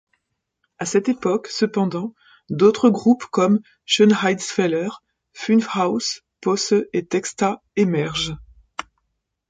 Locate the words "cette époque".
0.87-1.45